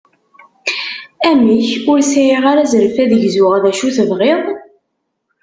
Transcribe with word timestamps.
Amek! 1.29 1.69
Ur 1.91 1.99
sɛiɣ 2.11 2.43
ara 2.51 2.61
azref 2.65 2.95
ad 3.03 3.11
gzuɣ 3.23 3.53
d 3.63 3.65
acu 3.69 3.89
tebɣiḍ? 3.95 4.41